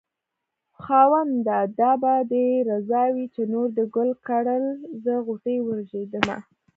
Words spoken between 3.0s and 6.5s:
وي چې نور دې ګل کړل زه غوټۍ ورژېدمه